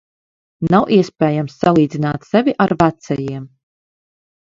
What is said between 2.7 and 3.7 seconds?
vecajiem.